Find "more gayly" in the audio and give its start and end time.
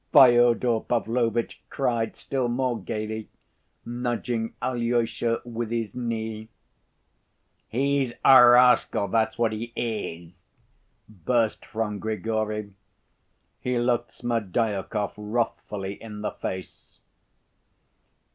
2.47-3.29